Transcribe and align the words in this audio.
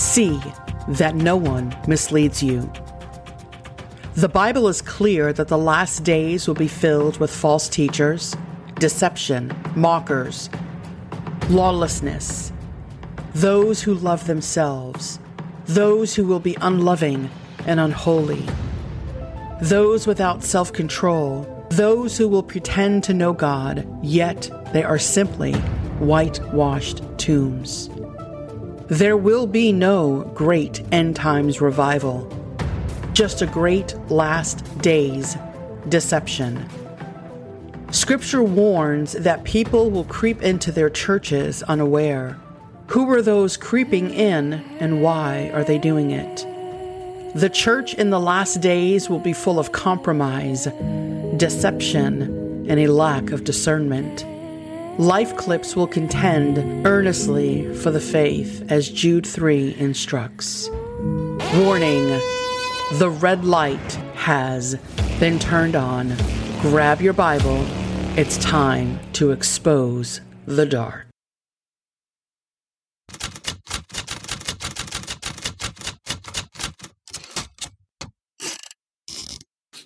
See 0.00 0.40
that 0.88 1.14
no 1.14 1.36
one 1.36 1.76
misleads 1.86 2.42
you. 2.42 2.72
The 4.14 4.30
Bible 4.30 4.66
is 4.66 4.80
clear 4.80 5.30
that 5.34 5.48
the 5.48 5.58
last 5.58 6.04
days 6.04 6.48
will 6.48 6.54
be 6.54 6.68
filled 6.68 7.18
with 7.20 7.30
false 7.30 7.68
teachers, 7.68 8.34
deception, 8.76 9.52
mockers, 9.76 10.48
lawlessness, 11.50 12.50
those 13.34 13.82
who 13.82 13.92
love 13.92 14.26
themselves, 14.26 15.20
those 15.66 16.14
who 16.14 16.26
will 16.26 16.40
be 16.40 16.56
unloving 16.62 17.28
and 17.66 17.78
unholy, 17.78 18.46
those 19.60 20.06
without 20.06 20.42
self 20.42 20.72
control, 20.72 21.66
those 21.72 22.16
who 22.16 22.26
will 22.26 22.42
pretend 22.42 23.04
to 23.04 23.12
know 23.12 23.34
God, 23.34 23.86
yet 24.02 24.50
they 24.72 24.82
are 24.82 24.98
simply 24.98 25.52
whitewashed 26.00 27.02
tombs. 27.18 27.90
There 28.90 29.16
will 29.16 29.46
be 29.46 29.70
no 29.70 30.28
great 30.34 30.82
end 30.90 31.14
times 31.14 31.60
revival, 31.60 32.28
just 33.12 33.40
a 33.40 33.46
great 33.46 33.94
last 34.10 34.64
days 34.80 35.36
deception. 35.88 36.68
Scripture 37.92 38.42
warns 38.42 39.12
that 39.12 39.44
people 39.44 39.92
will 39.92 40.02
creep 40.06 40.42
into 40.42 40.72
their 40.72 40.90
churches 40.90 41.62
unaware. 41.62 42.36
Who 42.88 43.08
are 43.12 43.22
those 43.22 43.56
creeping 43.56 44.12
in 44.12 44.54
and 44.80 45.00
why 45.00 45.52
are 45.54 45.62
they 45.62 45.78
doing 45.78 46.10
it? 46.10 46.44
The 47.36 47.48
church 47.48 47.94
in 47.94 48.10
the 48.10 48.18
last 48.18 48.60
days 48.60 49.08
will 49.08 49.20
be 49.20 49.32
full 49.32 49.60
of 49.60 49.70
compromise, 49.70 50.64
deception, 51.36 52.66
and 52.68 52.80
a 52.80 52.88
lack 52.88 53.30
of 53.30 53.44
discernment. 53.44 54.26
Life 54.98 55.36
Clips 55.36 55.76
will 55.76 55.86
contend 55.86 56.86
earnestly 56.86 57.72
for 57.76 57.90
the 57.90 58.00
faith 58.00 58.70
as 58.70 58.90
Jude 58.90 59.26
3 59.26 59.76
instructs. 59.78 60.68
Warning 61.54 62.08
The 62.98 63.08
red 63.20 63.44
light 63.44 63.92
has 64.14 64.74
been 65.18 65.38
turned 65.38 65.76
on. 65.76 66.14
Grab 66.60 67.00
your 67.00 67.12
Bible. 67.12 67.64
It's 68.18 68.36
time 68.38 68.98
to 69.14 69.30
expose 69.30 70.20
the 70.46 70.66
dark. 70.66 71.06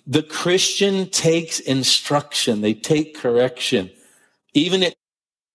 The 0.07 0.23
Christian 0.23 1.09
takes 1.09 1.59
instruction. 1.59 2.61
They 2.61 2.73
take 2.73 3.15
correction. 3.15 3.91
Even 4.53 4.83
it, 4.83 4.95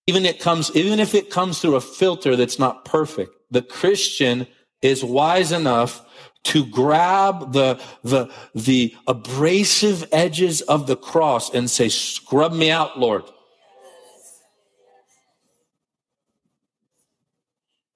even 0.07 0.25
it 0.25 0.39
comes, 0.39 0.71
even 0.75 0.99
if 0.99 1.13
it 1.13 1.29
comes 1.29 1.59
through 1.59 1.75
a 1.75 1.81
filter 1.81 2.35
that's 2.35 2.59
not 2.59 2.85
perfect, 2.85 3.31
the 3.51 3.61
Christian 3.61 4.47
is 4.81 5.03
wise 5.03 5.51
enough 5.51 6.05
to 6.43 6.65
grab 6.65 7.53
the, 7.53 7.79
the, 8.03 8.31
the 8.55 8.95
abrasive 9.07 10.07
edges 10.11 10.61
of 10.61 10.87
the 10.87 10.95
cross 10.95 11.53
and 11.53 11.69
say, 11.69 11.87
scrub 11.87 12.53
me 12.53 12.71
out, 12.71 12.97
Lord. 12.99 13.23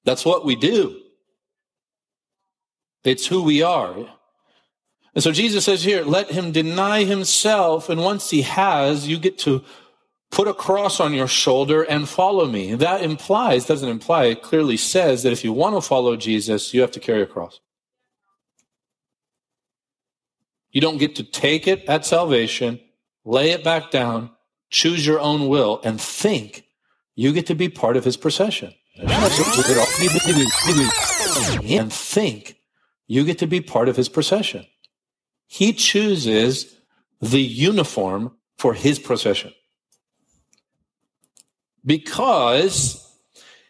That's 0.04 0.24
what 0.24 0.46
we 0.46 0.56
do. 0.56 1.02
It's 3.04 3.26
who 3.26 3.42
we 3.42 3.64
are. 3.64 3.96
And 5.16 5.24
so 5.24 5.32
Jesus 5.32 5.66
says 5.66 5.84
here, 5.84 6.04
let 6.04 6.30
him 6.30 6.52
deny 6.52 7.04
himself. 7.04 7.90
And 7.90 8.02
once 8.02 8.30
he 8.30 8.44
has, 8.44 9.08
you 9.08 9.18
get 9.18 9.40
to 9.40 9.64
put 10.32 10.48
a 10.48 10.54
cross 10.54 11.00
on 11.00 11.14
your 11.14 11.28
shoulder 11.28 11.84
and 11.84 12.10
follow 12.10 12.46
me. 12.46 12.76
That 12.76 13.02
implies, 13.02 13.66
doesn't 13.66 13.88
imply, 13.88 14.26
it 14.26 14.42
clearly 14.42 14.78
says 14.78 15.24
that 15.24 15.32
if 15.32 15.44
you 15.44 15.54
want 15.54 15.76
to 15.76 15.82
follow 15.82 16.16
Jesus, 16.16 16.74
you 16.74 16.82
have 16.82 16.92
to 16.92 17.00
carry 17.00 17.22
a 17.22 17.26
cross. 17.26 17.60
You 20.72 20.82
don't 20.82 20.98
get 20.98 21.16
to 21.16 21.24
take 21.24 21.68
it 21.68 21.86
at 21.88 22.06
salvation, 22.06 22.82
lay 23.24 23.52
it 23.52 23.64
back 23.64 23.92
down, 23.92 24.32
choose 24.70 25.08
your 25.08 25.22
own 25.22 25.48
will, 25.48 25.80
and 25.86 26.02
think 26.02 26.66
you 27.16 27.32
get 27.32 27.48
to 27.48 27.56
be 27.56 27.70
part 27.70 27.96
of 27.96 28.04
his 28.04 28.18
procession. 28.18 28.74
And 28.98 29.10
think 31.94 32.58
you 33.08 33.24
get 33.24 33.40
to 33.40 33.48
be 33.48 33.62
part 33.62 33.88
of 33.88 33.96
his 33.96 34.10
procession. 34.10 34.66
He 35.48 35.74
chooses 35.74 36.76
the 37.22 37.42
uniform 37.42 38.36
for 38.58 38.74
his 38.74 39.00
procession. 39.00 39.54
Because 41.86 43.02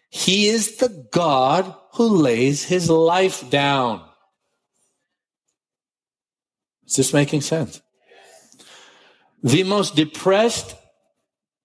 he 0.09 0.47
is 0.47 0.77
the 0.77 1.07
God 1.11 1.75
who 1.93 2.07
lays 2.07 2.63
his 2.63 2.89
life 2.89 3.49
down. 3.49 4.01
Is 6.87 6.95
this 6.95 7.13
making 7.13 7.41
sense? 7.41 7.81
The 9.43 9.63
most 9.63 9.95
depressed, 9.95 10.75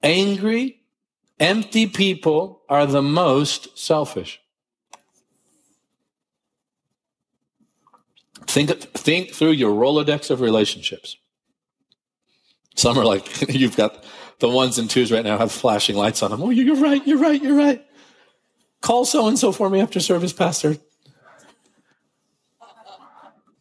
angry, 0.03 0.83
empty 1.39 1.87
people 1.87 2.63
are 2.69 2.87
the 2.87 3.03
most 3.03 3.79
selfish. 3.79 4.41
Think, 8.47 8.71
think 8.95 9.31
through 9.31 9.53
your 9.53 9.73
Rolodex 9.73 10.31
of 10.31 10.41
relationships. 10.41 11.17
Some 12.77 12.99
are 12.99 13.05
like, 13.05 13.49
you've 13.55 13.77
got 13.77 14.05
the 14.39 14.49
ones 14.49 14.79
and 14.79 14.89
twos 14.89 15.13
right 15.13 15.25
now 15.25 15.39
have 15.39 15.53
flashing 15.53 15.97
lights 15.97 16.23
on 16.23 16.31
them. 16.31 16.43
Oh, 16.43 16.51
you're 16.51 16.77
right, 16.77 17.07
you're 17.07 17.19
right, 17.19 17.41
you're 17.41 17.57
right. 17.57 17.85
Call 18.81 19.05
so 19.05 19.29
and 19.29 19.39
so 19.39 19.53
for 19.53 19.69
me 19.69 19.81
after 19.81 20.01
service, 20.01 20.33
Pastor. 20.33 20.77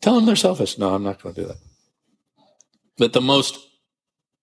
Tell 0.01 0.15
them 0.15 0.25
they're 0.25 0.35
selfish. 0.35 0.77
No, 0.77 0.93
I'm 0.93 1.03
not 1.03 1.21
going 1.21 1.35
to 1.35 1.41
do 1.41 1.47
that. 1.47 1.57
But 2.97 3.13
the 3.13 3.21
most 3.21 3.59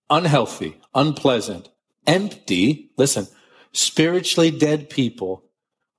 unhealthy, 0.09 0.77
unpleasant, 0.93 1.69
empty, 2.05 2.91
listen, 2.97 3.27
spiritually 3.73 4.51
dead 4.51 4.89
people 4.89 5.43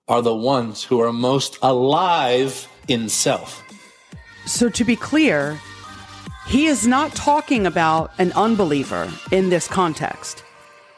are 0.06 0.22
the 0.22 0.34
ones 0.34 0.84
who 0.84 1.00
are 1.00 1.12
most 1.12 1.58
alive 1.62 2.68
in 2.86 3.08
self. 3.08 3.62
So, 4.46 4.70
to 4.70 4.84
be 4.84 4.96
clear, 4.96 5.60
he 6.48 6.64
is 6.66 6.86
not 6.86 7.14
talking 7.14 7.66
about 7.66 8.10
an 8.18 8.32
unbeliever 8.32 9.12
in 9.30 9.50
this 9.50 9.68
context. 9.68 10.42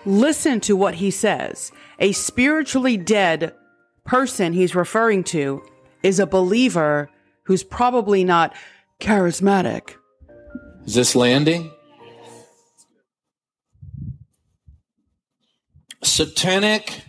Listen 0.06 0.60
to 0.60 0.76
what 0.76 0.94
he 0.94 1.10
says. 1.10 1.72
A 1.98 2.12
spiritually 2.12 2.96
dead 2.96 3.52
person 4.04 4.52
he's 4.52 4.76
referring 4.76 5.24
to 5.24 5.60
is 6.04 6.20
a 6.20 6.26
believer 6.26 7.10
who's 7.44 7.64
probably 7.64 8.22
not 8.22 8.54
charismatic. 9.00 9.96
Is 10.86 10.94
this 10.94 11.16
landing? 11.16 11.72
Satanic 16.04 17.02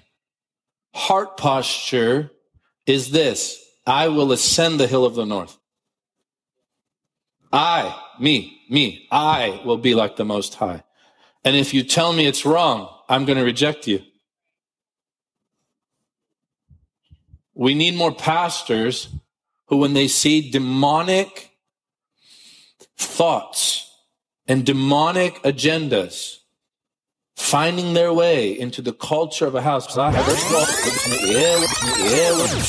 heart 0.95 1.37
posture 1.37 2.31
is 2.87 3.11
this 3.11 3.63
I 3.85 4.07
will 4.07 4.31
ascend 4.31 4.79
the 4.79 4.87
hill 4.87 5.05
of 5.05 5.13
the 5.13 5.25
north. 5.25 5.60
I, 7.51 7.99
me, 8.19 8.61
me, 8.69 9.07
I 9.11 9.61
will 9.65 9.77
be 9.77 9.93
like 9.93 10.15
the 10.15 10.25
Most 10.25 10.55
High. 10.55 10.83
And 11.43 11.55
if 11.55 11.73
you 11.73 11.83
tell 11.83 12.13
me 12.13 12.25
it's 12.25 12.45
wrong, 12.45 12.89
I'm 13.09 13.25
going 13.25 13.37
to 13.37 13.43
reject 13.43 13.87
you. 13.87 14.01
We 17.53 17.73
need 17.73 17.95
more 17.95 18.13
pastors 18.13 19.09
who, 19.65 19.77
when 19.77 19.93
they 19.93 20.07
see 20.07 20.49
demonic 20.49 21.51
thoughts 22.97 23.91
and 24.47 24.65
demonic 24.65 25.41
agendas, 25.43 26.37
finding 27.51 27.93
their 27.93 28.13
way 28.13 28.57
into 28.57 28.81
the 28.81 28.93
culture 28.93 29.45
of 29.45 29.55
a 29.55 29.61
house. 29.61 29.85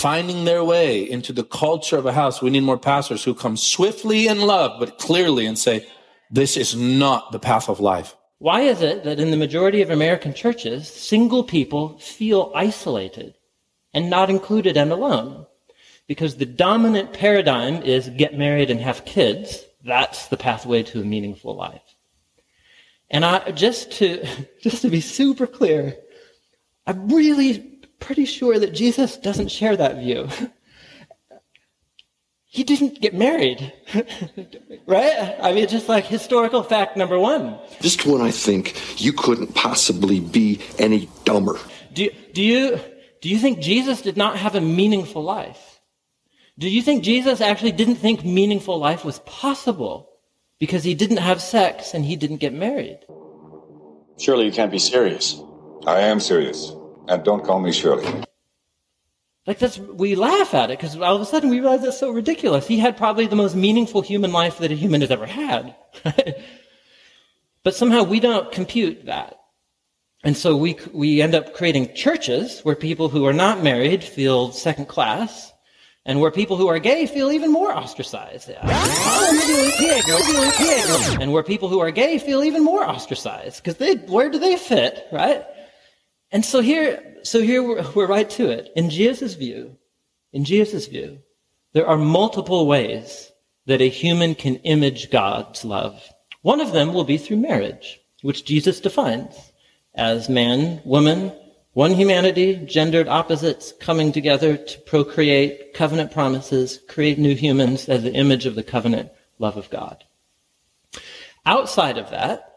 Finding 0.00 0.44
their 0.44 0.64
way 0.64 1.08
into 1.08 1.32
the 1.32 1.44
culture 1.44 1.96
of 1.96 2.06
a 2.06 2.12
house. 2.12 2.42
We 2.42 2.50
need 2.50 2.64
more 2.64 2.78
pastors 2.78 3.22
who 3.22 3.32
come 3.32 3.56
swiftly 3.56 4.26
in 4.26 4.40
love, 4.40 4.80
but 4.80 4.98
clearly 4.98 5.46
and 5.46 5.56
say, 5.56 5.86
this 6.32 6.56
is 6.56 6.74
not 6.74 7.30
the 7.30 7.38
path 7.38 7.68
of 7.68 7.78
life. 7.78 8.16
Why 8.38 8.62
is 8.62 8.82
it 8.82 9.04
that 9.04 9.20
in 9.20 9.30
the 9.30 9.36
majority 9.36 9.82
of 9.82 9.90
American 9.90 10.34
churches, 10.34 10.88
single 10.88 11.44
people 11.44 11.96
feel 11.98 12.50
isolated 12.52 13.36
and 13.94 14.10
not 14.10 14.30
included 14.30 14.76
and 14.76 14.90
alone? 14.90 15.46
Because 16.08 16.38
the 16.38 16.46
dominant 16.46 17.12
paradigm 17.12 17.82
is 17.82 18.08
get 18.08 18.36
married 18.36 18.68
and 18.68 18.80
have 18.80 19.04
kids. 19.04 19.64
That's 19.84 20.26
the 20.26 20.36
pathway 20.36 20.82
to 20.82 21.02
a 21.02 21.04
meaningful 21.04 21.54
life. 21.54 21.91
And 23.12 23.24
I 23.24 23.52
just 23.52 23.92
to 23.92 24.26
just 24.62 24.82
to 24.82 24.88
be 24.88 25.00
super 25.00 25.46
clear, 25.46 25.96
I'm 26.86 27.08
really 27.08 27.58
pretty 28.00 28.24
sure 28.24 28.58
that 28.58 28.72
Jesus 28.72 29.16
doesn't 29.16 29.48
share 29.48 29.76
that 29.76 29.98
view. 29.98 30.28
he 32.46 32.64
didn't 32.64 33.00
get 33.00 33.14
married. 33.14 33.72
right? 34.86 35.36
I 35.40 35.52
mean, 35.52 35.68
just 35.68 35.88
like 35.88 36.04
historical 36.04 36.62
fact 36.62 36.96
number 36.96 37.18
one. 37.18 37.58
Just 37.80 38.04
when 38.04 38.20
I 38.20 38.30
think 38.30 39.00
you 39.00 39.12
couldn't 39.12 39.54
possibly 39.54 40.20
be 40.20 40.60
any 40.78 41.08
dumber. 41.24 41.58
Do, 41.94 42.10
do, 42.34 42.42
you, 42.42 42.80
do 43.22 43.28
you 43.30 43.38
think 43.38 43.60
Jesus 43.60 44.02
did 44.02 44.18
not 44.18 44.36
have 44.36 44.54
a 44.54 44.60
meaningful 44.60 45.22
life? 45.22 45.80
Do 46.58 46.68
you 46.68 46.82
think 46.82 47.04
Jesus 47.04 47.40
actually 47.40 47.72
didn't 47.72 47.96
think 47.96 48.24
meaningful 48.24 48.78
life 48.78 49.04
was 49.04 49.20
possible 49.20 50.11
because 50.62 50.84
he 50.84 50.94
didn't 50.94 51.16
have 51.16 51.42
sex 51.42 51.92
and 51.92 52.04
he 52.04 52.14
didn't 52.14 52.36
get 52.36 52.52
married? 52.52 53.00
Surely 54.16 54.44
you 54.44 54.52
can't 54.52 54.70
be 54.70 54.78
serious. 54.78 55.42
I 55.88 56.02
am 56.02 56.20
serious. 56.20 56.72
And 57.08 57.24
don't 57.24 57.44
call 57.44 57.58
me 57.58 57.72
Shirley. 57.72 58.06
Like 59.44 59.58
that's, 59.58 59.76
we 59.76 60.14
laugh 60.14 60.54
at 60.54 60.70
it 60.70 60.78
because 60.78 60.94
all 60.96 61.16
of 61.16 61.20
a 61.20 61.26
sudden 61.26 61.50
we 61.50 61.58
realize 61.58 61.82
it's 61.82 61.98
so 61.98 62.12
ridiculous. 62.12 62.68
He 62.68 62.78
had 62.78 62.96
probably 62.96 63.26
the 63.26 63.34
most 63.34 63.56
meaningful 63.56 64.02
human 64.02 64.30
life 64.30 64.58
that 64.58 64.70
a 64.70 64.76
human 64.76 65.00
has 65.00 65.10
ever 65.10 65.26
had. 65.26 65.74
but 67.64 67.74
somehow 67.74 68.04
we 68.04 68.20
don't 68.20 68.52
compute 68.52 69.06
that. 69.06 69.40
And 70.22 70.36
so 70.36 70.56
we, 70.56 70.78
we 70.92 71.20
end 71.20 71.34
up 71.34 71.54
creating 71.54 71.92
churches 71.96 72.60
where 72.60 72.76
people 72.76 73.08
who 73.08 73.26
are 73.26 73.32
not 73.32 73.64
married 73.64 74.04
feel 74.04 74.52
second 74.52 74.86
class 74.86 75.51
and 76.04 76.20
where 76.20 76.30
people 76.30 76.56
who 76.56 76.66
are 76.68 76.78
gay 76.78 77.06
feel 77.06 77.30
even 77.30 77.52
more 77.52 77.72
ostracized. 77.72 78.50
and 81.20 81.32
where 81.32 81.42
people 81.42 81.68
who 81.68 81.78
are 81.80 81.90
gay 81.90 82.18
feel 82.18 82.42
even 82.42 82.64
more 82.64 82.84
ostracized 82.84 83.62
because 83.62 83.76
they, 83.76 83.94
where 83.94 84.30
do 84.30 84.38
they 84.38 84.56
fit, 84.56 85.06
right? 85.12 85.44
And 86.32 86.44
so 86.44 86.60
here, 86.60 87.18
so 87.22 87.40
here 87.40 87.62
we're, 87.62 87.84
we're 87.94 88.06
right 88.06 88.28
to 88.30 88.50
it. 88.50 88.70
In 88.74 88.90
Jesus' 88.90 89.34
view, 89.34 89.76
in 90.32 90.44
Jesus' 90.44 90.86
view, 90.86 91.18
there 91.72 91.86
are 91.86 91.98
multiple 91.98 92.66
ways 92.66 93.30
that 93.66 93.80
a 93.80 93.88
human 93.88 94.34
can 94.34 94.56
image 94.56 95.10
God's 95.10 95.64
love. 95.64 96.02
One 96.42 96.60
of 96.60 96.72
them 96.72 96.92
will 96.92 97.04
be 97.04 97.18
through 97.18 97.36
marriage, 97.36 98.00
which 98.22 98.44
Jesus 98.44 98.80
defines 98.80 99.52
as 99.94 100.28
man, 100.28 100.80
woman, 100.84 101.32
one 101.74 101.92
humanity, 101.92 102.56
gendered 102.66 103.08
opposites 103.08 103.72
coming 103.80 104.12
together 104.12 104.56
to 104.58 104.80
procreate 104.80 105.72
covenant 105.72 106.12
promises, 106.12 106.80
create 106.86 107.18
new 107.18 107.34
humans 107.34 107.88
as 107.88 108.02
the 108.02 108.12
image 108.12 108.44
of 108.44 108.54
the 108.54 108.62
covenant 108.62 109.10
love 109.38 109.56
of 109.56 109.70
God. 109.70 110.04
Outside 111.46 111.96
of 111.96 112.10
that, 112.10 112.48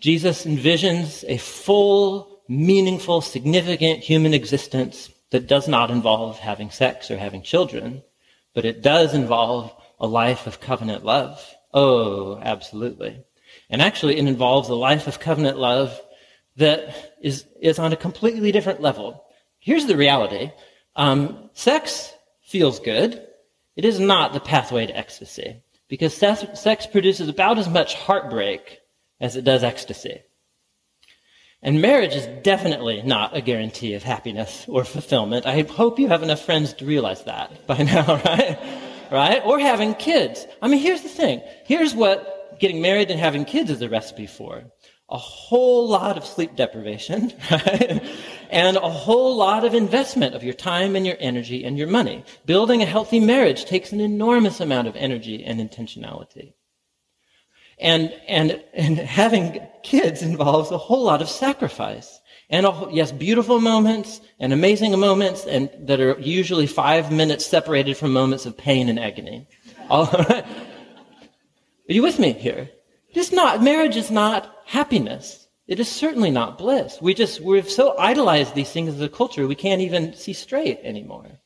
Jesus 0.00 0.46
envisions 0.46 1.22
a 1.28 1.36
full, 1.36 2.40
meaningful, 2.48 3.20
significant 3.20 4.00
human 4.00 4.34
existence 4.34 5.10
that 5.30 5.46
does 5.46 5.68
not 5.68 5.90
involve 5.90 6.38
having 6.38 6.70
sex 6.70 7.10
or 7.10 7.18
having 7.18 7.42
children, 7.42 8.02
but 8.54 8.64
it 8.64 8.82
does 8.82 9.14
involve 9.14 9.72
a 10.00 10.06
life 10.06 10.46
of 10.46 10.60
covenant 10.60 11.04
love. 11.04 11.54
Oh, 11.74 12.38
absolutely. 12.38 13.22
And 13.70 13.80
actually, 13.80 14.18
it 14.18 14.26
involves 14.26 14.68
a 14.68 14.74
life 14.74 15.06
of 15.06 15.20
covenant 15.20 15.58
love 15.58 16.00
that 16.56 17.14
is, 17.22 17.46
is 17.60 17.78
on 17.78 17.92
a 17.92 17.96
completely 17.96 18.52
different 18.52 18.80
level. 18.80 19.24
Here's 19.58 19.86
the 19.86 19.96
reality. 19.96 20.50
Um, 20.96 21.50
sex 21.54 22.12
feels 22.42 22.80
good. 22.80 23.26
It 23.76 23.84
is 23.84 23.98
not 23.98 24.32
the 24.32 24.40
pathway 24.40 24.86
to 24.86 24.96
ecstasy 24.96 25.62
because 25.88 26.14
sex, 26.14 26.44
sex 26.60 26.86
produces 26.86 27.28
about 27.28 27.58
as 27.58 27.68
much 27.68 27.94
heartbreak 27.94 28.80
as 29.20 29.36
it 29.36 29.44
does 29.44 29.64
ecstasy. 29.64 30.20
And 31.62 31.80
marriage 31.80 32.14
is 32.14 32.26
definitely 32.42 33.02
not 33.02 33.36
a 33.36 33.40
guarantee 33.40 33.94
of 33.94 34.02
happiness 34.02 34.66
or 34.68 34.84
fulfillment. 34.84 35.46
I 35.46 35.62
hope 35.62 35.98
you 35.98 36.08
have 36.08 36.24
enough 36.24 36.44
friends 36.44 36.72
to 36.74 36.84
realize 36.84 37.22
that 37.24 37.66
by 37.66 37.78
now, 37.82 38.20
right? 38.24 38.58
right? 39.12 39.42
Or 39.44 39.60
having 39.60 39.94
kids. 39.94 40.44
I 40.60 40.68
mean, 40.68 40.80
here's 40.80 41.02
the 41.02 41.08
thing. 41.08 41.40
Here's 41.64 41.94
what 41.94 42.58
getting 42.58 42.82
married 42.82 43.10
and 43.10 43.20
having 43.20 43.44
kids 43.44 43.70
is 43.70 43.80
a 43.80 43.88
recipe 43.88 44.26
for 44.26 44.64
a 45.12 45.18
whole 45.18 45.86
lot 45.86 46.16
of 46.16 46.24
sleep 46.24 46.56
deprivation, 46.56 47.32
right? 47.50 48.02
and 48.50 48.76
a 48.78 48.88
whole 48.88 49.36
lot 49.36 49.62
of 49.62 49.74
investment 49.74 50.34
of 50.34 50.42
your 50.42 50.54
time 50.54 50.96
and 50.96 51.06
your 51.06 51.16
energy 51.20 51.64
and 51.64 51.76
your 51.76 51.86
money. 51.86 52.24
Building 52.46 52.82
a 52.82 52.86
healthy 52.86 53.20
marriage 53.20 53.66
takes 53.66 53.92
an 53.92 54.00
enormous 54.00 54.58
amount 54.58 54.88
of 54.88 54.96
energy 54.96 55.44
and 55.44 55.60
intentionality. 55.60 56.54
And, 57.78 58.14
and, 58.26 58.62
and 58.72 58.96
having 58.98 59.60
kids 59.82 60.22
involves 60.22 60.70
a 60.70 60.78
whole 60.78 61.04
lot 61.04 61.20
of 61.20 61.28
sacrifice. 61.28 62.18
And 62.48 62.64
a, 62.64 62.88
yes, 62.90 63.12
beautiful 63.12 63.60
moments 63.60 64.20
and 64.40 64.52
amazing 64.52 64.98
moments 64.98 65.44
and 65.44 65.68
that 65.80 66.00
are 66.00 66.18
usually 66.20 66.66
five 66.66 67.12
minutes 67.12 67.44
separated 67.44 67.98
from 67.98 68.12
moments 68.12 68.46
of 68.46 68.56
pain 68.56 68.88
and 68.88 68.98
agony. 68.98 69.46
All 69.90 70.06
right? 70.28 70.44
Are 70.44 71.92
you 71.92 72.02
with 72.02 72.18
me 72.18 72.32
here? 72.32 72.70
It's 73.12 73.32
not, 73.32 73.62
marriage 73.62 73.96
is 73.96 74.10
not 74.10 74.54
happiness. 74.64 75.48
It 75.66 75.78
is 75.78 75.88
certainly 75.88 76.30
not 76.30 76.58
bliss. 76.58 76.98
We 77.00 77.14
just, 77.14 77.40
we've 77.40 77.70
so 77.70 77.96
idolized 77.98 78.54
these 78.54 78.72
things 78.72 78.94
as 78.94 79.00
a 79.00 79.08
culture, 79.08 79.46
we 79.46 79.54
can't 79.54 79.80
even 79.80 80.14
see 80.14 80.32
straight 80.32 80.80
anymore. 80.82 81.40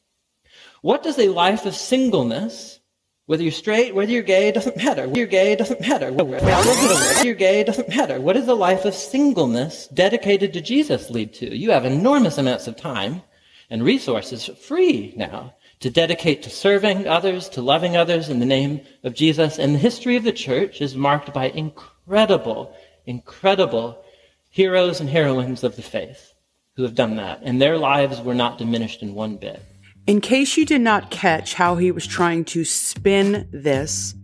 What 0.83 1.03
does 1.03 1.19
a 1.19 1.29
life 1.29 1.67
of 1.67 1.75
singleness, 1.75 2.81
whether 3.27 3.43
you're 3.43 3.53
straight, 3.53 3.95
whether 3.95 4.11
you're 4.11 4.23
gay, 4.23 4.53
doesn't 4.53 4.77
matter. 4.77 5.09
Whether 5.09 5.19
you're 5.19 5.27
gay, 5.27 5.57
doesn't 5.57 5.81
matter. 5.81 6.13
Whether 6.13 7.25
you're 7.25 7.35
gay, 7.35 7.65
doesn't 7.65 7.89
matter. 7.89 8.21
What 8.21 8.35
does 8.35 8.47
a 8.47 8.55
life 8.55 8.85
of 8.85 8.95
singleness 8.95 9.89
dedicated 9.89 10.53
to 10.53 10.61
Jesus 10.61 11.11
lead 11.11 11.35
to? 11.35 11.57
You 11.57 11.73
have 11.73 11.85
enormous 11.85 12.39
amounts 12.39 12.69
of 12.69 12.77
time 12.77 13.23
and 13.69 13.83
resources 13.83 14.47
free 14.47 15.13
now 15.17 15.55
to 15.81 15.91
dedicate 15.91 16.43
to 16.43 16.51
serving 16.51 17.07
others, 17.07 17.49
to 17.51 17.63
loving 17.63 17.97
others 17.97 18.29
in 18.29 18.39
the 18.39 18.47
name 18.47 18.81
of 19.05 19.15
Jesus. 19.15 19.59
And 19.59 19.75
the 19.75 19.79
history 19.79 20.17
of 20.17 20.25
the 20.25 20.33
church 20.33 20.81
is 20.81 20.95
marked 20.97 21.33
by 21.35 21.51
incredible, 21.51 22.75
incredible 23.05 24.03
heroes 24.51 25.01
and 25.01 25.09
heroines 25.09 25.63
of 25.63 25.77
the 25.77 25.83
faith 25.83 26.33
who 26.77 26.83
have 26.83 26.95
done 26.95 27.17
that. 27.17 27.41
And 27.43 27.61
their 27.61 27.77
lives 27.77 28.21
were 28.21 28.35
not 28.35 28.59
diminished 28.59 29.03
in 29.03 29.15
one 29.15 29.37
bit. 29.37 29.63
In 30.07 30.21
case 30.21 30.57
you 30.57 30.65
did 30.65 30.83
not 30.83 31.11
catch 31.11 31.55
how 31.55 31.77
he 31.77 31.91
was 31.91 32.07
trying 32.07 32.45
to 32.47 32.65
spin 32.65 33.49
this, 33.53 34.15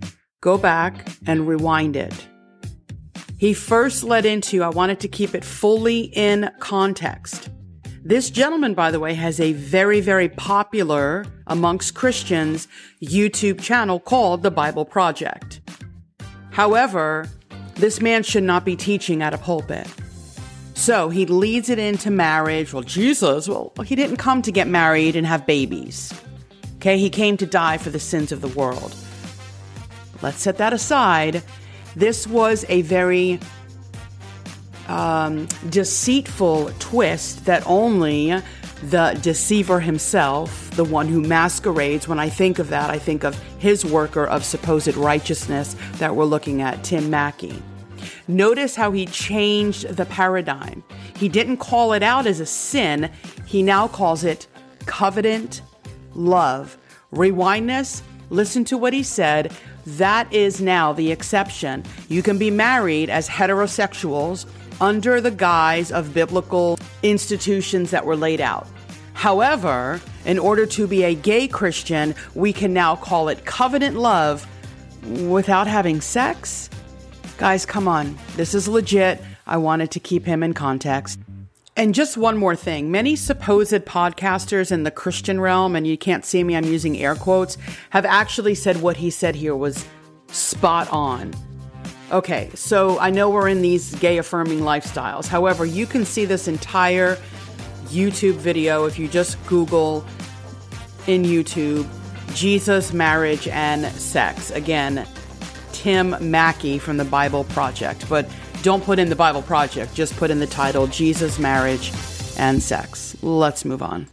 go 0.41 0.57
back 0.57 1.09
and 1.27 1.49
rewind 1.49 1.97
it. 1.97 2.15
He 3.37 3.53
first 3.53 4.05
led 4.05 4.25
into, 4.25 4.63
I 4.63 4.69
wanted 4.69 5.01
to 5.01 5.09
keep 5.09 5.35
it 5.35 5.45
fully 5.45 6.03
in 6.03 6.51
context. 6.61 7.51
This 8.05 8.31
gentleman, 8.31 8.75
by 8.75 8.91
the 8.91 8.99
way, 8.99 9.15
has 9.15 9.39
a 9.39 9.53
very, 9.53 10.01
very 10.01 10.29
popular 10.29 11.25
amongst 11.47 11.95
Christians 11.95 12.67
YouTube 13.01 13.61
channel 13.61 14.01
called 14.01 14.43
The 14.43 14.51
Bible 14.51 14.85
Project. 14.85 15.61
However, 16.51 17.29
this 17.77 18.01
man 18.01 18.25
should 18.25 18.43
not 18.43 18.65
be 18.65 18.75
teaching 18.75 19.23
at 19.23 19.35
a 19.35 19.39
pulpit. 19.39 19.87
So 20.75 21.11
he 21.11 21.27
leads 21.27 21.71
it 21.71 21.79
into 21.79 22.11
marriage. 22.11 22.73
Well, 22.73 22.83
Jesus, 22.83 23.49
well, 23.49 23.73
he 23.85 23.95
didn't 23.95 24.17
come 24.17 24.43
to 24.43 24.51
get 24.51 24.67
married 24.67 25.15
and 25.15 25.25
have 25.25 25.47
babies. 25.47 26.13
Okay, 26.79 26.99
he 26.99 27.09
came 27.09 27.37
to 27.37 27.47
die 27.47 27.79
for 27.79 27.91
the 27.91 28.01
sins 28.01 28.33
of 28.33 28.41
the 28.41 28.49
world. 28.49 28.97
Let's 30.23 30.41
set 30.41 30.59
that 30.59 30.73
aside. 30.73 31.45
This 31.95 32.27
was 32.27 32.65
a 32.69 32.83
very 32.83 33.39
um, 34.93 35.47
deceitful 35.71 36.71
twist 36.79 37.47
that 37.47 37.67
only 37.67 38.35
the 38.83 39.19
deceiver 39.23 39.81
himself, 39.81 40.71
the 40.73 40.85
one 40.85 41.09
who 41.09 41.23
masquerades, 41.23 42.07
when 42.07 42.19
I 42.19 42.29
think 42.29 42.59
of 42.59 42.69
that, 42.69 42.91
I 42.91 42.99
think 42.99 43.25
of 43.25 43.41
his 43.59 43.87
worker 43.87 44.27
of 44.27 44.45
supposed 44.45 44.95
righteousness 44.95 45.77
that 45.95 46.15
we're 46.15 46.27
looking 46.27 46.61
at, 46.61 46.85
Tim 46.85 47.09
Mackie. 47.09 47.63
Notice 48.29 48.77
how 48.77 48.93
he 48.93 49.07
changed 49.07 49.89
the 49.89 50.05
paradigm. 50.05 50.85
He 51.17 51.29
didn't 51.29 51.57
call 51.57 51.95
it 51.95 52.03
out 52.03 52.27
as 52.27 52.41
a 52.41 52.47
sin, 52.47 53.11
he 53.47 53.63
now 53.63 53.89
calls 53.89 54.25
it 54.25 54.47
covenant 54.85 55.63
love. 56.15 56.77
Rewind 57.13 57.71
this, 57.71 58.03
listen 58.29 58.65
to 58.67 58.77
what 58.77 58.93
he 58.93 59.03
said. 59.03 59.53
That 59.87 60.33
is 60.33 60.61
now 60.61 60.93
the 60.93 61.11
exception. 61.11 61.85
You 62.09 62.23
can 62.23 62.39
be 62.39 62.51
married 62.51 63.11
as 63.11 63.29
heterosexuals 63.29 64.47
under 64.81 65.21
the 65.21 65.31
guise 65.31 65.93
of 65.93 66.15
biblical 66.15 66.79
institutions 67.03 67.91
that 67.91 68.05
were 68.05 68.17
laid 68.17 68.41
out. 68.41 68.67
However, 69.15 70.01
in 70.25 70.39
order 70.39 70.67
to 70.67 70.87
be 70.87 71.05
a 71.05 71.15
gay 71.15 71.49
Christian, 71.49 72.15
we 72.35 72.53
can 72.53 72.73
now 72.73 72.97
call 72.97 73.29
it 73.29 73.45
covenant 73.45 73.97
love 73.97 74.47
without 75.29 75.67
having 75.67 76.01
sex? 76.01 76.71
Guys, 77.37 77.67
come 77.67 77.89
on. 77.89 78.17
This 78.37 78.55
is 78.55 78.69
legit. 78.69 79.21
I 79.47 79.57
wanted 79.57 79.91
to 79.93 80.01
keep 80.01 80.25
him 80.25 80.43
in 80.43 80.55
context. 80.55 81.19
And 81.75 81.95
just 81.95 82.19
one 82.19 82.37
more 82.37 82.55
thing 82.55 82.91
many 82.91 83.17
supposed 83.17 83.73
podcasters 83.73 84.71
in 84.71 84.83
the 84.83 84.91
Christian 84.91 85.41
realm, 85.41 85.75
and 85.75 85.87
you 85.87 85.97
can't 85.97 86.25
see 86.25 86.45
me, 86.45 86.55
I'm 86.55 86.65
using 86.65 86.99
air 86.99 87.15
quotes, 87.15 87.57
have 87.91 88.05
actually 88.05 88.55
said 88.55 88.83
what 88.83 88.99
he 88.99 89.09
said 89.11 89.35
here 89.35 89.57
was 89.57 89.85
spot 90.29 90.89
on. 90.93 91.33
Okay, 92.13 92.51
so 92.55 92.99
I 92.99 93.09
know 93.09 93.31
we're 93.31 93.49
in 93.49 93.63
these 93.63 93.95
gay 93.95 94.19
affirming 94.19 94.61
lifestyles. 94.61 95.27
However, 95.27 95.65
you 95.65 95.87
can 95.87 96.05
see 96.05 96.27
this 96.27 96.47
entire 96.47 97.17
YouTube 97.87 98.35
video 98.35 98.85
if 98.85 98.99
you 98.99 99.09
just 99.09 99.43
Google 99.47 100.05
in 101.07 101.23
YouTube 101.23 101.89
Jesus, 102.35 102.93
marriage, 102.93 103.49
and 103.49 103.87
sex. 103.93 104.51
Again, 104.51 105.07
Tim 105.73 106.15
Mackie 106.31 106.79
from 106.79 106.99
the 106.99 107.05
Bible 107.05 107.45
Project. 107.45 108.07
But 108.11 108.29
don't 108.63 108.85
put 108.85 108.99
in 108.99 109.09
the 109.09 109.17
Bible 109.17 109.43
Project, 109.43 109.95
just 109.95 110.15
put 110.17 110.31
in 110.31 110.39
the 110.39 110.47
title 110.47 110.87
Jesus, 110.87 111.39
marriage, 111.39 111.93
and 112.37 112.63
sex. 112.63 113.17
Let's 113.23 113.65
move 113.65 113.83
on. 113.83 114.09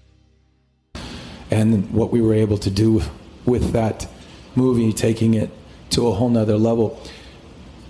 And 1.52 1.92
what 1.92 2.12
we 2.12 2.22
were 2.22 2.34
able 2.34 2.58
to 2.60 2.70
do 2.70 3.02
with 3.46 3.74
that 3.74 4.08
movie, 4.56 4.94
taking 4.94 5.34
it 5.34 5.50
to 5.92 6.08
a 6.08 6.14
whole 6.14 6.30
nother 6.30 6.58
level. 6.58 7.02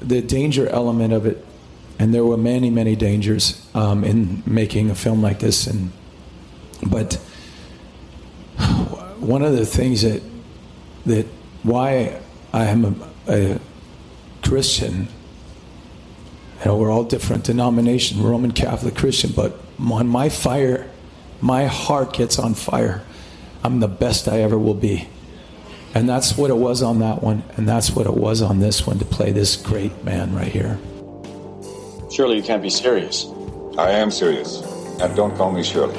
The 0.02 0.22
danger 0.22 0.68
element 0.68 1.14
of 1.14 1.26
it, 1.26 1.46
and 1.98 2.14
there 2.14 2.24
were 2.24 2.38
many, 2.38 2.70
many 2.70 2.96
dangers 2.96 3.68
um, 3.76 4.04
in 4.04 4.44
making 4.46 4.90
a 4.90 4.96
film 4.96 5.22
like 5.22 5.40
this, 5.40 5.68
and 5.68 5.92
but 6.86 7.16
one 9.20 9.42
of 9.42 9.56
the 9.56 9.66
things 9.66 10.02
that 10.04 10.22
that 11.06 11.26
why 11.64 12.22
I 12.54 12.66
am 12.66 13.04
a, 13.28 13.32
a 13.32 13.60
Christian. 14.42 15.08
You 16.60 16.66
know, 16.66 16.78
we're 16.78 16.92
all 16.92 17.06
different 17.06 17.46
denomination, 17.46 18.22
Roman 18.22 18.52
Catholic 18.52 18.96
Christian, 18.96 19.32
but 19.34 19.52
when 19.78 20.08
my 20.08 20.28
fire, 20.28 20.90
my 21.40 21.68
heart 21.68 22.14
gets 22.14 22.38
on 22.38 22.54
fire, 22.54 23.06
I'm 23.64 23.80
the 23.80 23.88
best 23.88 24.28
I 24.28 24.42
ever 24.42 24.58
will 24.58 24.74
be. 24.74 25.08
And 26.00 26.08
that's 26.08 26.38
what 26.38 26.50
it 26.50 26.56
was 26.56 26.82
on 26.82 27.00
that 27.00 27.22
one, 27.22 27.44
and 27.58 27.68
that's 27.68 27.92
what 27.92 28.06
it 28.06 28.14
was 28.14 28.42
on 28.42 28.62
this 28.62 28.88
one 28.88 29.00
to 29.00 29.06
play 29.06 29.34
this 29.34 29.58
great 29.58 30.02
man 30.06 30.34
right 30.34 30.48
here. 30.48 30.80
Surely 32.10 32.38
you 32.38 32.42
can't 32.42 32.64
be 32.64 32.70
serious. 32.70 33.26
I 33.78 33.92
am 33.92 34.10
serious. 34.10 34.62
And 35.02 35.14
don't 35.14 35.36
call 35.36 35.52
me 35.52 35.62
Shirley. 35.62 35.98